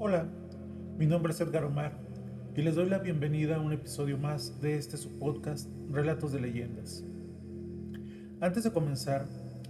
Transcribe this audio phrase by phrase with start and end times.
[0.00, 0.28] Hola,
[0.96, 1.90] mi nombre es Edgar Omar
[2.54, 6.38] y les doy la bienvenida a un episodio más de este su podcast Relatos de
[6.38, 7.02] Leyendas.
[8.40, 9.26] Antes de comenzar,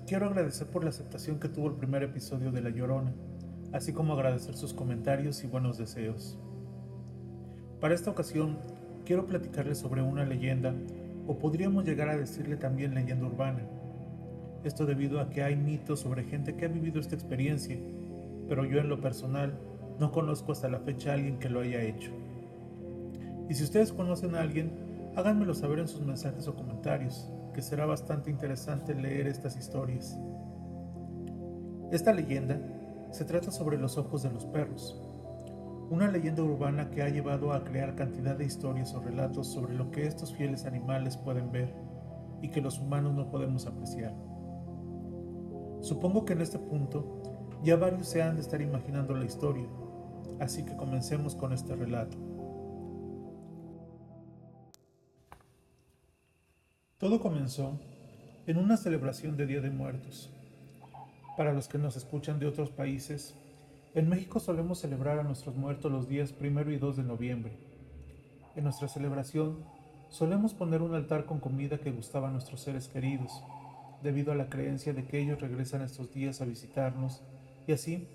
[0.07, 3.15] quiero agradecer por la aceptación que tuvo el primer episodio de La Llorona,
[3.73, 6.39] así como agradecer sus comentarios y buenos deseos.
[7.81, 8.59] Para esta ocasión,
[9.07, 10.75] quiero platicarles sobre una leyenda,
[11.27, 13.63] o podríamos llegar a decirle también leyenda urbana.
[14.63, 17.79] Esto debido a que hay mitos sobre gente que ha vivido esta experiencia,
[18.47, 19.59] pero yo en lo personal
[19.99, 22.13] no conozco hasta la fecha a alguien que lo haya hecho.
[23.49, 24.71] Y si ustedes conocen a alguien,
[25.17, 30.19] háganmelo saber en sus mensajes o comentarios, que será bastante interesante leer estas historias.
[31.91, 32.61] Esta leyenda
[33.11, 35.01] se trata sobre los ojos de los perros,
[35.91, 39.91] una leyenda urbana que ha llevado a crear cantidad de historias o relatos sobre lo
[39.91, 41.75] que estos fieles animales pueden ver
[42.43, 44.15] y que los humanos no podemos apreciar.
[45.81, 47.23] Supongo que en este punto
[47.63, 49.67] ya varios se han de estar imaginando la historia,
[50.41, 52.17] Así que comencemos con este relato.
[56.99, 57.79] Todo comenzó
[58.47, 60.31] en una celebración de Día de Muertos.
[61.37, 63.35] Para los que nos escuchan de otros países,
[63.95, 67.53] en México solemos celebrar a nuestros muertos los días primero y 2 de noviembre.
[68.57, 69.59] En nuestra celebración
[70.09, 73.45] solemos poner un altar con comida que gustaba a nuestros seres queridos,
[74.03, 77.23] debido a la creencia de que ellos regresan estos días a visitarnos
[77.67, 78.09] y así,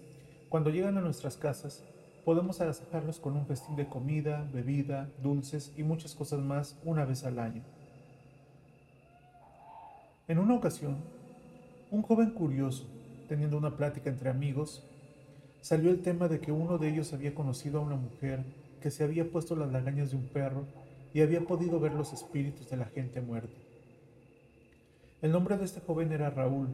[0.50, 1.84] cuando llegan a nuestras casas,
[2.26, 7.24] podemos agasajarlos con un festín de comida, bebida, dulces y muchas cosas más una vez
[7.26, 7.62] al año.
[10.28, 10.96] En una ocasión,
[11.92, 12.86] un joven curioso,
[13.28, 14.84] teniendo una plática entre amigos,
[15.62, 18.44] salió el tema de que uno de ellos había conocido a una mujer
[18.82, 20.66] que se había puesto las lagañas de un perro
[21.14, 23.54] y había podido ver los espíritus de la gente muerta.
[25.22, 26.68] El nombre de este joven era Raúl,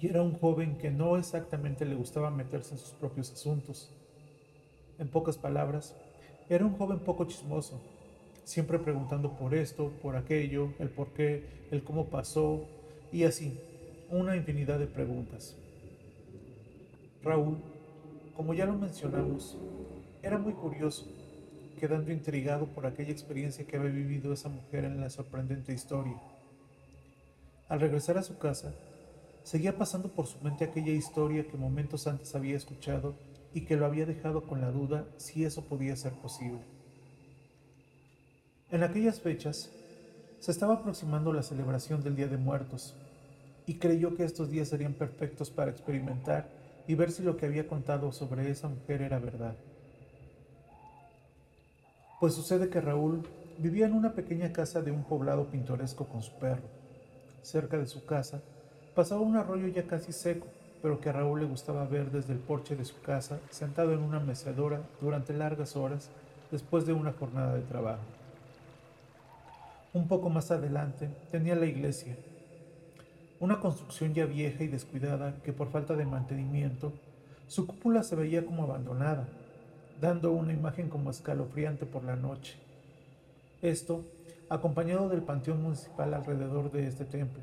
[0.00, 3.90] y era un joven que no exactamente le gustaba meterse en sus propios asuntos,
[4.98, 5.94] en pocas palabras,
[6.48, 7.80] era un joven poco chismoso,
[8.44, 12.64] siempre preguntando por esto, por aquello, el por qué, el cómo pasó,
[13.12, 13.58] y así,
[14.10, 15.56] una infinidad de preguntas.
[17.22, 17.58] Raúl,
[18.34, 19.56] como ya lo mencionamos,
[20.22, 21.06] era muy curioso,
[21.78, 26.18] quedando intrigado por aquella experiencia que había vivido esa mujer en la sorprendente historia.
[27.68, 28.72] Al regresar a su casa,
[29.42, 33.14] seguía pasando por su mente aquella historia que momentos antes había escuchado
[33.54, 36.60] y que lo había dejado con la duda si eso podía ser posible.
[38.70, 39.70] En aquellas fechas
[40.40, 42.94] se estaba aproximando la celebración del Día de Muertos
[43.66, 46.48] y creyó que estos días serían perfectos para experimentar
[46.86, 49.56] y ver si lo que había contado sobre esa mujer era verdad.
[52.20, 53.26] Pues sucede que Raúl
[53.58, 56.62] vivía en una pequeña casa de un poblado pintoresco con su perro.
[57.42, 58.40] Cerca de su casa
[58.94, 60.46] pasaba un arroyo ya casi seco
[60.82, 64.00] pero que a Raúl le gustaba ver desde el porche de su casa, sentado en
[64.00, 66.10] una mecedora durante largas horas
[66.50, 68.02] después de una jornada de trabajo.
[69.92, 72.16] Un poco más adelante tenía la iglesia,
[73.40, 76.92] una construcción ya vieja y descuidada que por falta de mantenimiento,
[77.46, 79.28] su cúpula se veía como abandonada,
[80.00, 82.56] dando una imagen como escalofriante por la noche.
[83.62, 84.04] Esto
[84.48, 87.42] acompañado del panteón municipal alrededor de este templo,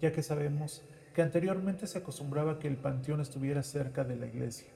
[0.00, 0.82] ya que sabemos
[1.18, 4.68] que anteriormente se acostumbraba que el panteón estuviera cerca de la iglesia.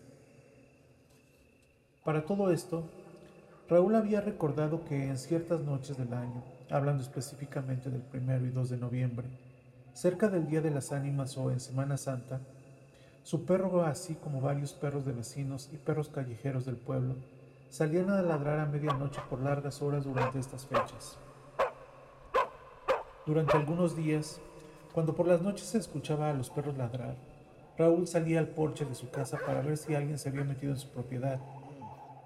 [2.04, 2.82] Para todo esto,
[3.68, 8.70] Raúl había recordado que en ciertas noches del año, hablando específicamente del primero y 2
[8.70, 9.28] de noviembre,
[9.94, 12.40] cerca del Día de las Ánimas o en Semana Santa,
[13.22, 17.14] su perro, así como varios perros de vecinos y perros callejeros del pueblo,
[17.70, 21.16] salían a ladrar a medianoche por largas horas durante estas fechas.
[23.26, 24.40] Durante algunos días,
[24.92, 27.16] cuando por las noches se escuchaba a los perros ladrar,
[27.78, 30.78] Raúl salía al porche de su casa para ver si alguien se había metido en
[30.78, 31.40] su propiedad,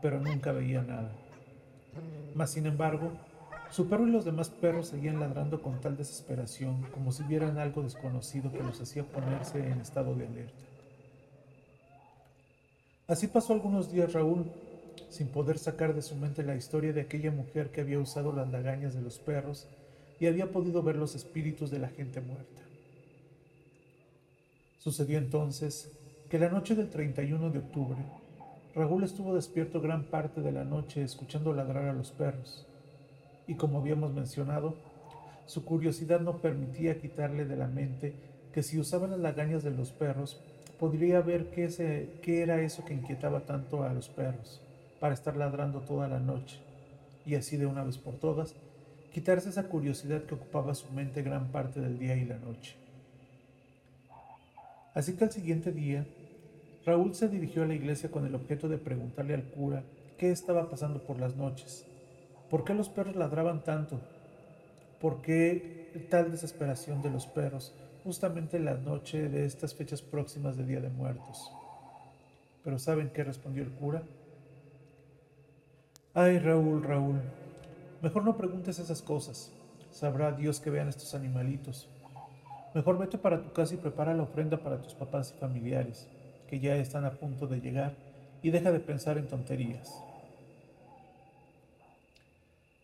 [0.03, 1.13] pero nunca veía nada.
[2.35, 3.13] Mas, sin embargo,
[3.71, 7.83] su perro y los demás perros seguían ladrando con tal desesperación como si vieran algo
[7.83, 10.53] desconocido que los hacía ponerse en estado de alerta.
[13.09, 14.51] Así pasó algunos días Raúl,
[15.11, 18.51] sin poder sacar de su mente la historia de aquella mujer que había usado las
[18.51, 19.69] lagañas de los perros
[20.19, 22.63] y había podido ver los espíritus de la gente muerta.
[24.79, 25.91] Sucedió entonces
[26.31, 27.99] que la noche del 31 de octubre,
[28.75, 32.67] Raúl estuvo despierto gran parte de la noche escuchando ladrar a los perros,
[33.47, 34.75] y como habíamos mencionado,
[35.47, 38.15] su curiosidad no permitía quitarle de la mente
[38.53, 40.41] que si usaba las lagañas de los perros,
[40.79, 44.61] podría ver qué, qué era eso que inquietaba tanto a los perros,
[45.01, 46.59] para estar ladrando toda la noche,
[47.25, 48.55] y así de una vez por todas,
[49.17, 52.77] quitarse esa curiosidad que ocupaba su mente gran parte del día y la noche.
[54.93, 56.07] Así que al siguiente día,
[56.85, 59.85] Raúl se dirigió a la iglesia con el objeto de preguntarle al cura
[60.19, 61.87] qué estaba pasando por las noches,
[62.51, 63.99] por qué los perros ladraban tanto,
[65.01, 67.73] por qué tal desesperación de los perros
[68.05, 71.51] justamente en la noche de estas fechas próximas de Día de Muertos.
[72.63, 74.03] Pero ¿saben qué respondió el cura?
[76.13, 77.23] Ay, Raúl, Raúl,
[78.03, 79.53] mejor no preguntes esas cosas.
[79.91, 81.89] Sabrá Dios que vean estos animalitos.
[82.75, 86.07] Mejor vete para tu casa y prepara la ofrenda para tus papás y familiares,
[86.49, 87.95] que ya están a punto de llegar,
[88.43, 90.03] y deja de pensar en tonterías.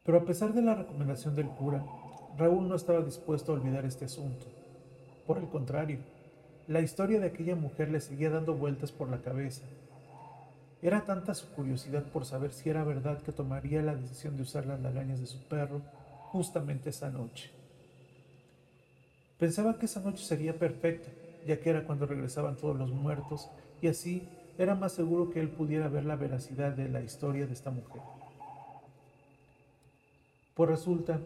[0.05, 1.85] Pero a pesar de la recomendación del cura,
[2.39, 4.47] Raúl no estaba dispuesto a olvidar este asunto.
[5.27, 5.99] Por el contrario,
[6.67, 9.63] la historia de aquella mujer le seguía dando vueltas por la cabeza.
[10.83, 14.67] Era tanta su curiosidad por saber si era verdad que tomaría la decisión de usar
[14.67, 15.81] las lagañas de su perro
[16.33, 17.53] justamente esa noche.
[19.39, 21.09] Pensaba que esa noche sería perfecta,
[21.47, 23.49] ya que era cuando regresaban todos los muertos,
[23.81, 27.53] y así era más seguro que él pudiera ver la veracidad de la historia de
[27.53, 28.03] esta mujer.
[30.55, 31.21] Pues resulta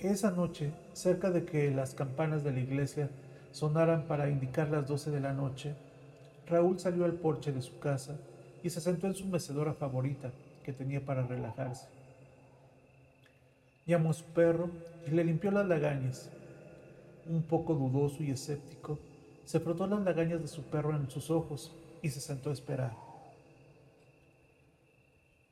[0.00, 3.10] que esa noche, cerca de que las campanas de la iglesia
[3.52, 5.74] sonaran para indicar las doce de la noche,
[6.46, 8.16] Raúl salió al porche de su casa
[8.66, 10.32] y se sentó en su mecedora favorita
[10.64, 11.86] que tenía para relajarse.
[13.86, 14.70] Llamó a su perro
[15.06, 16.28] y le limpió las lagañas.
[17.28, 18.98] Un poco dudoso y escéptico,
[19.44, 21.72] se frotó las lagañas de su perro en sus ojos
[22.02, 22.92] y se sentó a esperar.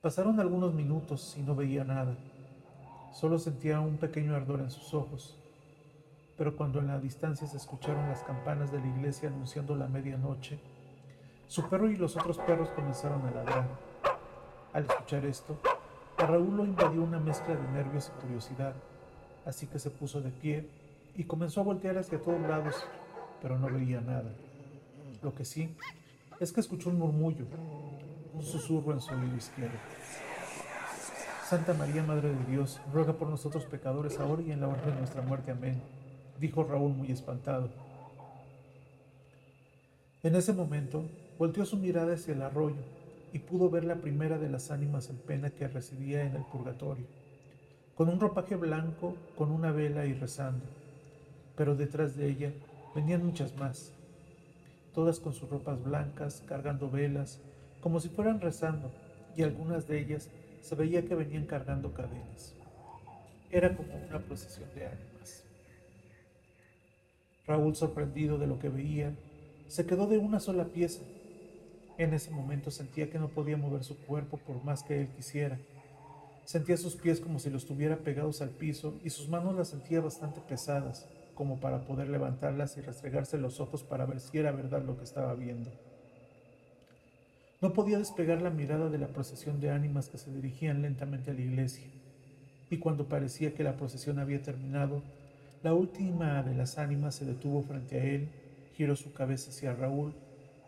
[0.03, 2.17] Pasaron algunos minutos y no veía nada.
[3.13, 5.37] Solo sentía un pequeño ardor en sus ojos.
[6.37, 10.59] Pero cuando en la distancia se escucharon las campanas de la iglesia anunciando la medianoche,
[11.49, 13.69] su perro y los otros perros comenzaron a ladrar.
[14.73, 15.57] Al escuchar esto,
[16.19, 18.75] a Raúl lo invadió una mezcla de nervios y curiosidad,
[19.45, 20.69] así que se puso de pie
[21.17, 22.75] y comenzó a voltear hacia todos lados,
[23.41, 24.33] pero no veía nada.
[25.23, 25.77] Lo que sí
[26.41, 27.47] es que escuchó un murmullo,
[28.33, 29.79] un susurro en su oído izquierdo.
[31.45, 34.95] Santa María, Madre de Dios, ruega por nosotros pecadores ahora y en la hora de
[34.95, 35.53] nuestra muerte.
[35.53, 35.81] Amén,
[36.41, 37.69] dijo Raúl muy espantado.
[40.23, 41.05] En ese momento,
[41.39, 42.83] volteó su mirada hacia el arroyo
[43.33, 47.07] y pudo ver la primera de las ánimas en pena que residía en el purgatorio,
[47.97, 50.65] con un ropaje blanco, con una vela y rezando.
[51.57, 52.53] Pero detrás de ella
[52.95, 53.93] venían muchas más,
[54.95, 57.41] todas con sus ropas blancas, cargando velas,
[57.81, 58.91] como si fueran rezando,
[59.37, 60.29] y algunas de ellas
[60.63, 62.55] se veía que venían cargando cadenas.
[63.51, 65.45] Era como una procesión de ánimas.
[67.47, 69.15] Raúl, sorprendido de lo que veía,
[69.69, 71.03] se quedó de una sola pieza.
[71.97, 75.59] En ese momento sentía que no podía mover su cuerpo por más que él quisiera.
[76.45, 80.01] Sentía sus pies como si los tuviera pegados al piso y sus manos las sentía
[80.01, 84.83] bastante pesadas, como para poder levantarlas y restregarse los ojos para ver si era verdad
[84.85, 85.71] lo que estaba viendo.
[87.61, 91.35] No podía despegar la mirada de la procesión de ánimas que se dirigían lentamente a
[91.35, 91.87] la iglesia,
[92.71, 95.03] y cuando parecía que la procesión había terminado,
[95.63, 98.29] la última de las ánimas se detuvo frente a él,
[98.77, 100.13] giró su cabeza hacia Raúl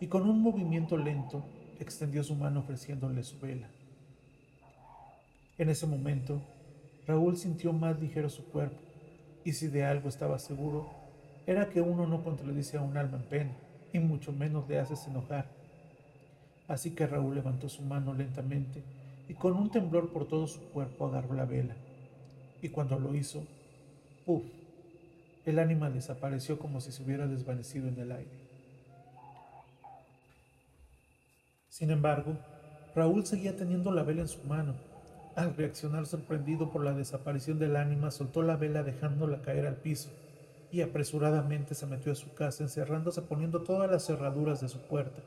[0.01, 1.45] y con un movimiento lento
[1.79, 3.69] extendió su mano ofreciéndole su vela.
[5.59, 6.41] En ese momento,
[7.07, 8.77] Raúl sintió más ligero su cuerpo,
[9.45, 10.91] y si de algo estaba seguro,
[11.47, 13.53] era que uno no contradice a un alma en pena,
[13.93, 15.47] y mucho menos le haces enojar
[16.69, 18.83] Así que Raúl levantó su mano lentamente
[19.29, 21.75] y con un temblor por todo su cuerpo agarró la vela.
[22.63, 23.45] Y cuando lo hizo,
[24.25, 24.43] ¡puf!
[25.45, 28.46] El ánima desapareció como si se hubiera desvanecido en el aire.
[31.77, 32.39] Sin embargo,
[32.95, 34.75] Raúl seguía teniendo la vela en su mano.
[35.35, 40.09] Al reaccionar sorprendido por la desaparición del ánima, soltó la vela dejándola caer al piso
[40.73, 45.21] y apresuradamente se metió a su casa encerrándose poniendo todas las cerraduras de su puerta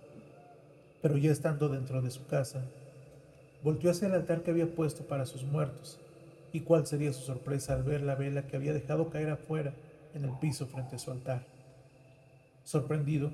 [1.02, 2.62] pero ya estando dentro de su casa,
[3.64, 6.00] volteó hacia el altar que había puesto para sus muertos,
[6.52, 9.74] y cuál sería su sorpresa al ver la vela que había dejado caer afuera
[10.14, 11.46] en el piso frente a su altar.
[12.64, 13.32] Sorprendido,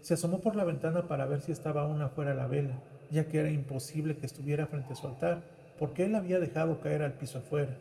[0.00, 2.78] se asomó por la ventana para ver si estaba aún afuera la vela,
[3.10, 5.42] ya que era imposible que estuviera frente a su altar,
[5.78, 7.76] porque él había dejado caer al piso afuera.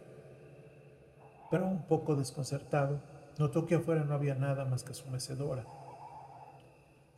[1.51, 2.99] Pero un poco desconcertado,
[3.37, 5.63] notó que afuera no había nada más que su mecedora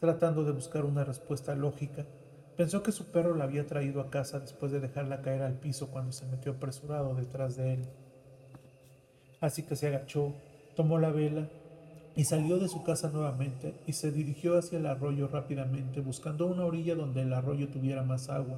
[0.02, 2.06] Tratando de buscar una respuesta lógica,
[2.58, 5.92] pensó que su perro la había traído a casa después de dejarla caer al piso
[5.92, 7.86] cuando se metió apresurado detrás de él.
[9.42, 10.34] Así que se agachó,
[10.76, 11.48] tomó la vela
[12.16, 16.66] y salió de su casa nuevamente y se dirigió hacia el arroyo rápidamente buscando una
[16.66, 18.58] orilla donde el arroyo tuviera más agua.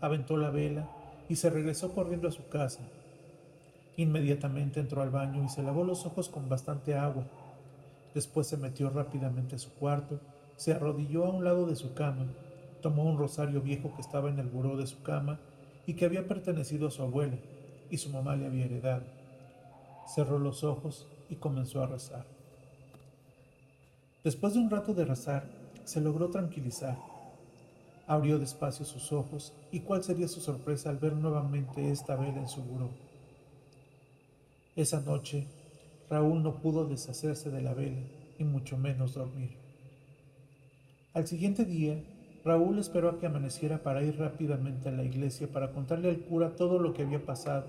[0.00, 0.88] Aventó la vela
[1.28, 2.80] y se regresó corriendo a su casa.
[3.96, 7.24] Inmediatamente entró al baño y se lavó los ojos con bastante agua.
[8.14, 10.18] Después se metió rápidamente a su cuarto
[10.56, 12.26] se arrodilló a un lado de su cama
[12.82, 15.38] Tomó un rosario viejo que estaba en el buró de su cama
[15.86, 17.36] y que había pertenecido a su abuela
[17.90, 19.04] y su mamá le había heredado.
[20.12, 22.31] Cerró los ojos y comenzó a rezar.
[24.24, 25.44] Después de un rato de rezar,
[25.84, 26.96] se logró tranquilizar.
[28.06, 32.48] Abrió despacio sus ojos y cuál sería su sorpresa al ver nuevamente esta vela en
[32.48, 32.90] su buró.
[34.76, 35.46] Esa noche,
[36.08, 38.00] Raúl no pudo deshacerse de la vela
[38.38, 39.56] y mucho menos dormir.
[41.14, 42.02] Al siguiente día,
[42.44, 46.56] Raúl esperó a que amaneciera para ir rápidamente a la iglesia para contarle al cura
[46.56, 47.66] todo lo que había pasado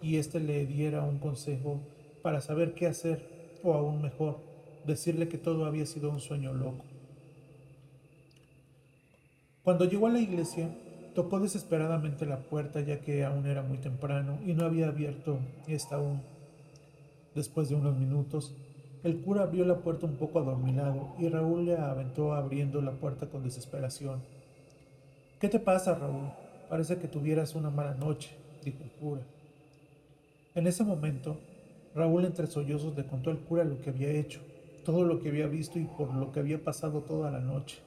[0.00, 1.80] y éste le diera un consejo
[2.22, 4.51] para saber qué hacer o aún mejor,
[4.86, 6.84] decirle que todo había sido un sueño loco.
[9.62, 10.70] Cuando llegó a la iglesia,
[11.14, 15.96] tocó desesperadamente la puerta ya que aún era muy temprano y no había abierto esta
[15.96, 16.22] aún.
[17.34, 18.54] Después de unos minutos,
[19.04, 23.26] el cura abrió la puerta un poco adormilado y Raúl le aventó abriendo la puerta
[23.26, 24.20] con desesperación.
[25.40, 26.30] ¿Qué te pasa, Raúl?
[26.68, 28.30] Parece que tuvieras una mala noche,
[28.64, 29.22] dijo el cura.
[30.54, 31.36] En ese momento,
[31.94, 34.40] Raúl entre sollozos le contó al cura lo que había hecho,
[34.84, 37.78] todo lo que había visto y por lo que había pasado toda la noche.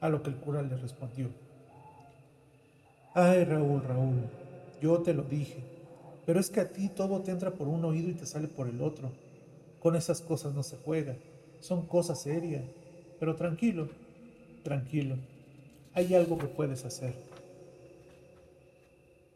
[0.00, 1.28] A lo que el cura le respondió.
[3.14, 4.20] Ay, Raúl, Raúl,
[4.80, 5.62] yo te lo dije,
[6.24, 8.68] pero es que a ti todo te entra por un oído y te sale por
[8.68, 9.10] el otro.
[9.80, 11.16] Con esas cosas no se juega,
[11.60, 12.62] son cosas serias.
[13.18, 13.88] Pero tranquilo,
[14.62, 15.16] tranquilo,
[15.94, 17.14] hay algo que puedes hacer.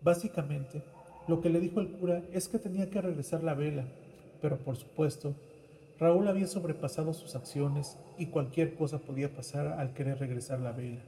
[0.01, 0.83] Básicamente,
[1.27, 3.85] lo que le dijo el cura es que tenía que regresar la vela,
[4.41, 5.35] pero por supuesto,
[6.03, 10.99] Raúl había sobrepasado sus acciones y cualquier cosa podía pasar al querer regresar la vela.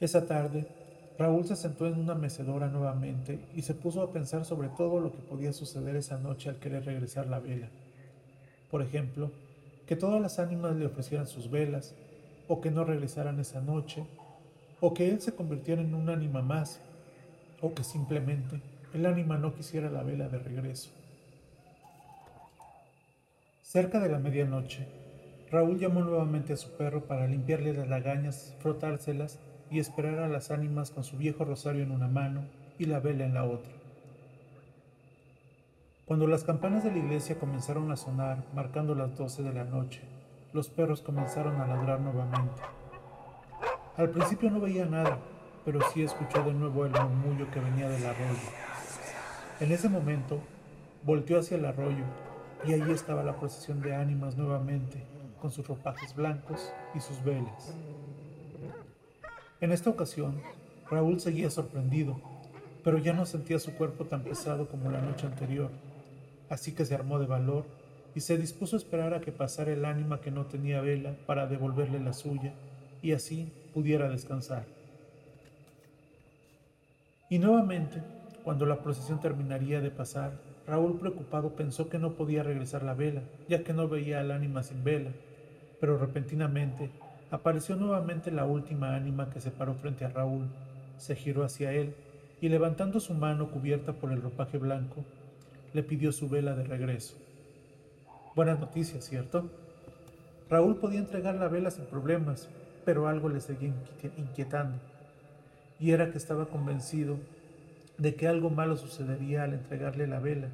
[0.00, 0.66] Esa tarde,
[1.18, 5.12] Raúl se sentó en una mecedora nuevamente y se puso a pensar sobre todo lo
[5.12, 7.68] que podía suceder esa noche al querer regresar la vela.
[8.70, 9.30] Por ejemplo,
[9.86, 11.94] que todas las ánimas le ofrecieran sus velas,
[12.48, 14.06] o que no regresaran esa noche,
[14.80, 16.80] o que él se convirtiera en un ánima más,
[17.60, 18.62] o que simplemente
[18.94, 21.01] el ánima no quisiera la vela de regreso.
[23.72, 24.86] Cerca de la medianoche,
[25.50, 29.38] Raúl llamó nuevamente a su perro para limpiarle las lagañas, frotárselas
[29.70, 32.42] y esperar a las ánimas con su viejo rosario en una mano
[32.78, 33.72] y la vela en la otra.
[36.04, 40.02] Cuando las campanas de la iglesia comenzaron a sonar, marcando las doce de la noche,
[40.52, 42.60] los perros comenzaron a ladrar nuevamente.
[43.96, 45.16] Al principio no veía nada,
[45.64, 48.50] pero sí escuchó de nuevo el murmullo que venía del arroyo.
[49.60, 50.40] En ese momento,
[51.04, 52.04] volteó hacia el arroyo
[52.64, 55.02] y allí estaba la procesión de ánimas nuevamente,
[55.40, 57.74] con sus ropajes blancos y sus velas.
[59.60, 60.40] En esta ocasión,
[60.90, 62.20] Raúl seguía sorprendido,
[62.84, 65.70] pero ya no sentía su cuerpo tan pesado como la noche anterior,
[66.48, 67.64] así que se armó de valor
[68.14, 71.46] y se dispuso a esperar a que pasara el ánima que no tenía vela para
[71.46, 72.52] devolverle la suya
[73.02, 74.64] y así pudiera descansar.
[77.30, 78.02] Y nuevamente,
[78.44, 80.32] cuando la procesión terminaría de pasar,
[80.66, 84.62] Raúl preocupado pensó que no podía regresar la vela, ya que no veía al ánima
[84.62, 85.10] sin vela,
[85.80, 86.90] pero repentinamente
[87.32, 90.48] Apareció nuevamente la última ánima que se paró frente a Raúl,
[90.98, 91.94] se giró hacia él
[92.42, 95.02] y levantando su mano cubierta por el ropaje blanco,
[95.72, 97.16] le pidió su vela de regreso.
[98.36, 99.50] Buenas noticias, ¿cierto?
[100.50, 102.50] Raúl podía entregar la vela sin problemas,
[102.84, 103.72] pero algo le seguía
[104.18, 104.76] inquietando,
[105.80, 107.16] y era que estaba convencido
[108.02, 110.48] de que algo malo sucedería al entregarle la vela.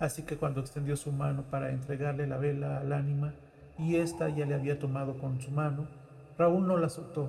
[0.00, 3.34] Así que cuando extendió su mano para entregarle la vela al ánima,
[3.78, 5.86] y ésta ya le había tomado con su mano,
[6.38, 7.28] Raúl no la soltó.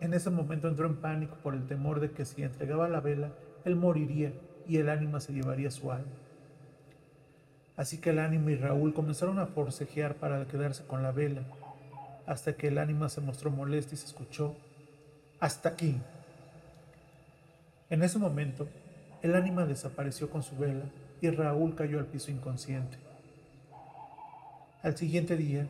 [0.00, 3.30] En ese momento entró en pánico por el temor de que si entregaba la vela,
[3.64, 4.32] él moriría
[4.68, 6.12] y el ánima se llevaría su alma.
[7.78, 11.42] Así que el ánima y Raúl comenzaron a forcejear para quedarse con la vela,
[12.26, 14.54] hasta que el ánima se mostró molesta y se escuchó,
[15.40, 15.98] hasta aquí.
[17.88, 18.66] En ese momento,
[19.22, 20.84] el ánima desapareció con su vela
[21.20, 22.98] y Raúl cayó al piso inconsciente.
[24.82, 25.68] Al siguiente día,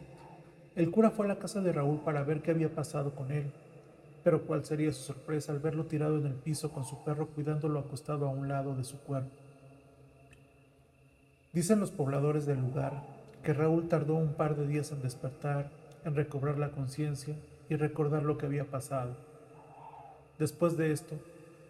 [0.74, 3.52] el cura fue a la casa de Raúl para ver qué había pasado con él,
[4.24, 7.78] pero cuál sería su sorpresa al verlo tirado en el piso con su perro cuidándolo
[7.78, 9.30] acostado a un lado de su cuerpo.
[11.52, 13.02] Dicen los pobladores del lugar
[13.42, 15.70] que Raúl tardó un par de días en despertar,
[16.04, 17.34] en recobrar la conciencia
[17.68, 19.16] y recordar lo que había pasado.
[20.38, 21.16] Después de esto,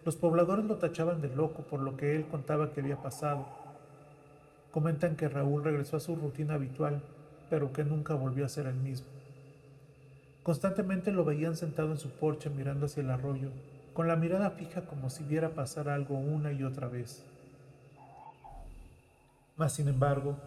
[0.07, 3.45] los pobladores lo tachaban de loco por lo que él contaba que había pasado.
[4.71, 7.01] Comentan que Raúl regresó a su rutina habitual
[7.49, 9.07] pero que nunca volvió a ser el mismo.
[10.43, 13.49] Constantemente lo veían sentado en su porche mirando hacia el arroyo,
[13.93, 17.25] con la mirada fija como si viera pasar algo una y otra vez.
[19.57, 20.37] Mas, sin embargo,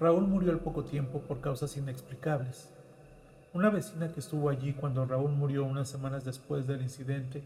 [0.00, 2.70] Raúl murió al poco tiempo por causas inexplicables.
[3.52, 7.44] una vecina que estuvo allí cuando Raúl murió unas semanas después del incidente,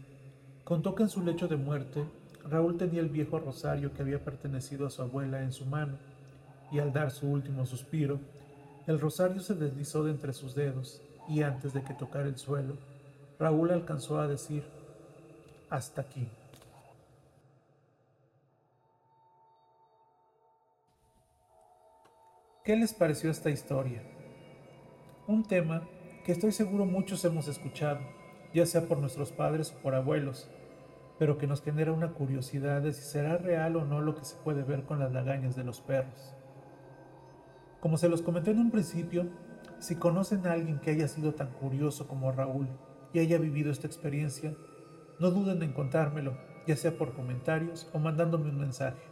[0.69, 2.05] contó que en su lecho de muerte
[2.47, 5.97] Raúl tenía el viejo rosario que había pertenecido a su abuela en su mano,
[6.71, 8.19] y al dar su último suspiro,
[8.85, 12.77] el rosario se deslizó de entre sus dedos, y antes de que tocara el suelo,
[13.39, 14.63] Raúl alcanzó a decir,
[15.71, 16.27] hasta aquí.
[22.63, 24.03] ¿Qué les pareció esta historia?
[25.25, 25.81] Un tema
[26.23, 28.01] que estoy seguro muchos hemos escuchado,
[28.53, 30.47] ya sea por nuestros padres o por abuelos,
[31.19, 34.37] pero que nos genera una curiosidad de si será real o no lo que se
[34.37, 36.33] puede ver con las lagañas de los perros.
[37.81, 39.27] Como se los comenté en un principio,
[39.79, 42.69] si conocen a alguien que haya sido tan curioso como Raúl
[43.11, 44.53] y haya vivido esta experiencia,
[45.19, 49.03] no duden en contármelo, ya sea por comentarios o mandándome un mensaje.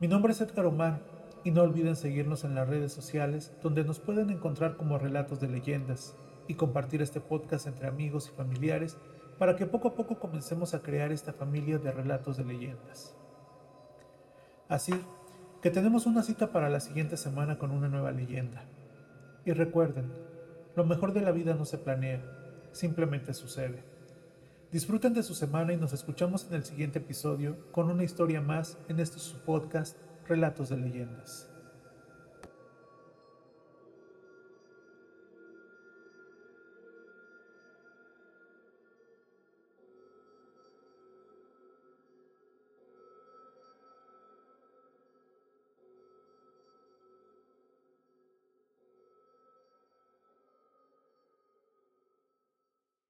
[0.00, 1.02] Mi nombre es Edgar Omar
[1.44, 5.48] y no olviden seguirnos en las redes sociales donde nos pueden encontrar como relatos de
[5.48, 8.96] leyendas y compartir este podcast entre amigos y familiares
[9.38, 13.16] para que poco a poco comencemos a crear esta familia de relatos de leyendas.
[14.68, 14.92] Así
[15.62, 18.64] que tenemos una cita para la siguiente semana con una nueva leyenda.
[19.44, 20.12] Y recuerden,
[20.76, 22.22] lo mejor de la vida no se planea,
[22.72, 23.82] simplemente sucede.
[24.70, 28.76] Disfruten de su semana y nos escuchamos en el siguiente episodio con una historia más
[28.88, 31.47] en este su podcast Relatos de Leyendas.